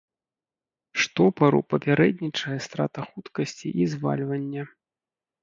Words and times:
Штопару 1.03 1.59
папярэднічае 1.73 2.57
страта 2.69 3.01
хуткасці 3.11 3.67
і 3.83 3.89
звальванне. 3.95 4.61